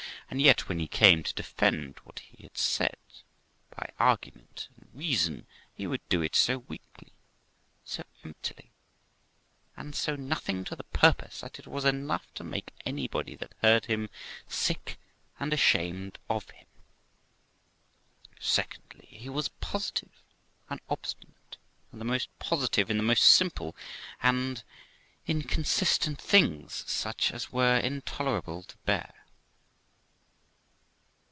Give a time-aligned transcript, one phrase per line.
[0.33, 2.95] And yet, when he came to defend what he had said
[3.69, 7.11] by argument and reason, he would do it so weakly,
[7.83, 8.71] so emptily,
[9.75, 13.87] and so nothing to the purpose, that it was enough to make anybody that heard
[13.87, 14.09] him
[14.47, 14.97] sick
[15.37, 16.67] and ashamed of him.
[18.39, 20.23] Secondly, he was positive
[20.69, 21.57] and obstinate,
[21.91, 23.75] and the most positive in the most simple
[24.23, 24.63] and
[25.27, 29.15] inconsistent things, such as were intolerable to bear.